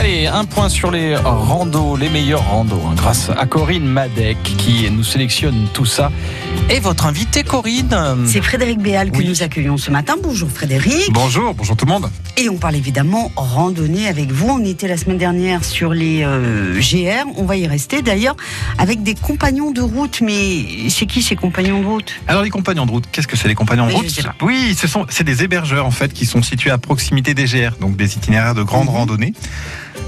[0.00, 4.90] Allez, un point sur les randos, les meilleurs randos, hein, grâce à Corinne Madec qui
[4.90, 6.10] nous sélectionne tout ça.
[6.70, 7.94] Et votre invité, Corinne
[8.26, 9.26] C'est Frédéric Béal que Oui.
[9.28, 10.14] nous accueillons ce matin.
[10.22, 11.12] Bonjour Frédéric.
[11.12, 12.10] Bonjour, bonjour tout le monde.
[12.38, 14.48] Et on parle évidemment randonnée avec vous.
[14.48, 17.28] On était la semaine dernière sur les euh, GR.
[17.36, 18.36] On va y rester d'ailleurs
[18.78, 20.22] avec des compagnons de route.
[20.22, 22.14] Mais c'est qui ces compagnons de route?
[22.26, 24.20] Alors les compagnons de route, qu'est-ce que c'est les compagnons de route?
[24.40, 27.72] Oui, ce sont c'est des hébergeurs en fait qui sont situés à proximité des GR,
[27.82, 28.94] donc des itinéraires de grande Mhm.
[28.94, 29.34] randonnée.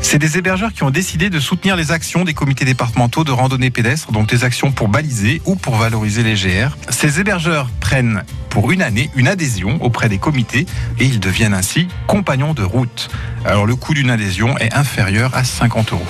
[0.00, 3.70] C'est des hébergeurs qui ont décidé de soutenir les actions des comités départementaux de randonnée
[3.70, 6.76] pédestre, donc des actions pour baliser ou pour valoriser les GR.
[6.90, 10.66] Ces hébergeurs prennent pour une année une adhésion auprès des comités
[10.98, 13.08] et ils deviennent ainsi compagnons de route.
[13.44, 16.06] Alors le coût d'une adhésion est inférieur à 50 euros.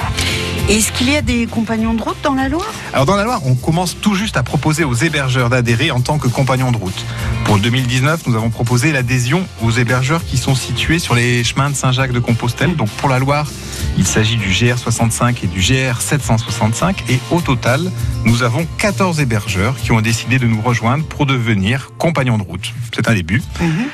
[0.69, 2.73] Est-ce qu'il y a des compagnons de route dans la Loire?
[2.93, 6.19] Alors dans la Loire, on commence tout juste à proposer aux hébergeurs d'adhérer en tant
[6.19, 7.05] que compagnons de route.
[7.45, 11.69] Pour le 2019, nous avons proposé l'adhésion aux hébergeurs qui sont situés sur les chemins
[11.69, 12.77] de Saint-Jacques de Compostelle.
[12.77, 13.51] Donc pour la Loire,
[13.99, 16.95] il s'agit du GR65 et du GR765.
[17.11, 17.91] Et au total,
[18.25, 22.73] nous avons 14 hébergeurs qui ont décidé de nous rejoindre pour devenir compagnons de route.
[22.95, 23.43] C'est un début.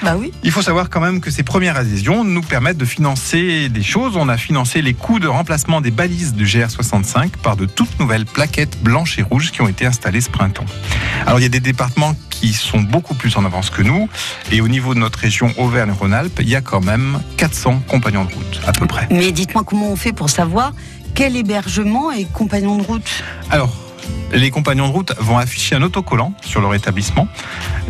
[0.02, 0.32] Bah oui.
[0.44, 4.16] Il faut savoir quand même que ces premières adhésions nous permettent de financer des choses.
[4.16, 8.26] On a financé les coûts de remplacement des balises du GR65 par de toutes nouvelles
[8.26, 10.66] plaquettes blanches et rouges qui ont été installées ce printemps.
[11.26, 14.08] Alors il y a des départements qui sont beaucoup plus en avance que nous.
[14.52, 18.32] Et au niveau de notre région Auvergne-Rhône-Alpes, il y a quand même 400 compagnons de
[18.32, 19.08] route à peu près.
[19.10, 20.72] Mais dites-moi comment on fait pour savoir
[21.14, 23.24] quel hébergement est compagnon de route?
[23.50, 23.72] Alors,
[24.32, 27.28] les compagnons de route vont afficher un autocollant sur leur établissement.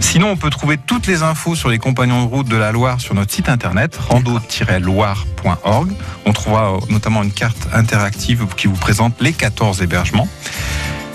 [0.01, 3.01] Sinon, on peut trouver toutes les infos sur les compagnons de route de la Loire
[3.01, 5.93] sur notre site internet rando-loire.org.
[6.27, 10.29] On trouvera euh, notamment une carte interactive qui vous présente les 14 hébergements.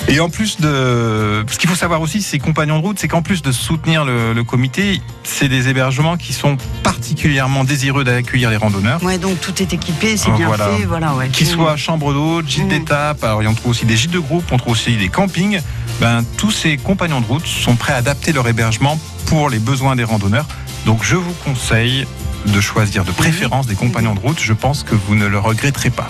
[0.10, 1.44] Et en plus de...
[1.50, 4.34] Ce qu'il faut savoir aussi, ces compagnons de route, c'est qu'en plus de soutenir le,
[4.34, 9.02] le comité, c'est des hébergements qui sont particulièrement désireux d'accueillir les randonneurs.
[9.02, 10.68] Ouais, donc tout est équipé, c'est bien voilà.
[10.68, 11.30] fait, voilà, ouais.
[11.30, 12.70] Qu'ils soient chambre d'hôte, gîte Mhm.
[12.70, 15.62] d'étape, alors on trouve aussi des gîtes de groupe, on trouve aussi des campings.
[16.00, 19.96] Ben, tous ces compagnons de route sont prêts à adapter leur hébergement pour les besoins
[19.96, 20.46] des randonneurs.
[20.86, 22.06] Donc je vous conseille
[22.46, 24.40] de choisir de préférence des compagnons de route.
[24.40, 26.08] Je pense que vous ne le regretterez pas.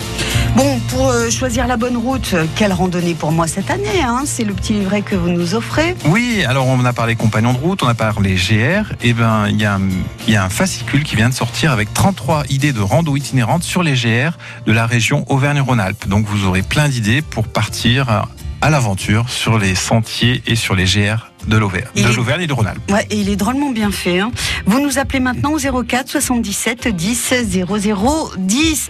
[0.56, 4.44] Bon, pour euh, choisir la bonne route, quelle randonnée pour moi cette année hein C'est
[4.44, 5.96] le petit livret que vous nous offrez.
[6.06, 8.92] Oui, alors on a parlé compagnons de route, on a parlé GR.
[9.02, 9.16] Et il
[9.60, 9.88] y, a un-
[10.26, 13.62] il y a un fascicule qui vient de sortir avec 33 idées de rando itinérantes
[13.64, 14.32] sur les GR
[14.66, 16.08] de la région Auvergne-Rhône-Alpes.
[16.08, 18.26] Donc vous aurez plein d'idées pour partir
[18.64, 22.54] à l'aventure sur les sentiers et sur les GR de l'Auvergne de l'Auvergne et de
[22.54, 22.90] Rhône-Alpes.
[22.90, 24.20] Ouais, et il est drôlement bien fait.
[24.20, 24.30] hein.
[24.64, 28.88] Vous nous appelez maintenant au 04 77 10 00 10.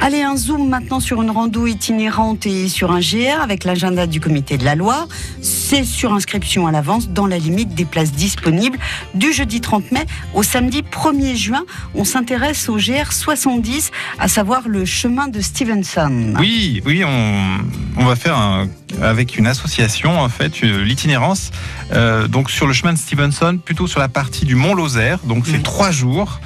[0.00, 4.20] Allez, un zoom maintenant sur une rando itinérante et sur un GR avec l'agenda du
[4.20, 5.08] comité de la Loire.
[5.42, 8.78] C'est sur inscription à l'avance dans la limite des places disponibles
[9.14, 10.04] du jeudi 30 mai
[10.34, 11.64] au samedi 1er juin.
[11.96, 13.90] On s'intéresse au GR 70,
[14.20, 16.34] à savoir le chemin de Stevenson.
[16.38, 17.58] Oui, oui, on,
[17.96, 18.68] on va faire un-
[19.02, 21.50] avec une association en fait l'itinérance
[21.92, 25.18] euh, donc sur le chemin de Stevenson, plutôt sur la partie du Mont Lozère.
[25.24, 25.62] Donc c'est Mhm.
[25.62, 26.40] trois jours.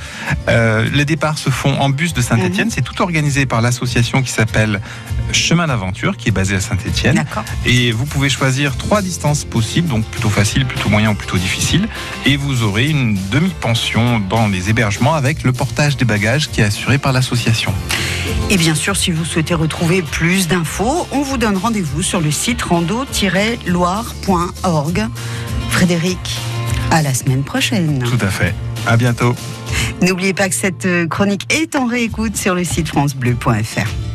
[0.49, 2.71] Euh, les départs se font en bus de Saint-Étienne.
[2.71, 4.81] C'est tout organisé par l'association qui s'appelle
[5.33, 7.25] Chemin d'aventure, qui est basée à Saint-Étienne.
[7.65, 11.89] Et vous pouvez choisir trois distances possibles, donc plutôt facile, plutôt moyen ou plutôt difficile.
[12.27, 16.65] Et vous aurez une demi-pension dans les hébergements avec le portage des bagages qui est
[16.65, 17.73] assuré par l'association.
[18.51, 22.31] Et bien sûr, si vous souhaitez retrouver plus d'infos, on vous donne rendez-vous sur le
[22.31, 25.09] site rando-loire.org.
[25.71, 26.41] Frédéric,
[26.91, 28.01] à la semaine prochaine.
[28.01, 28.53] Tout à fait.
[28.87, 29.35] À bientôt.
[30.03, 34.12] N'oubliez pas que cette euh, chronique est en réécoute sur le site francebleu.fr.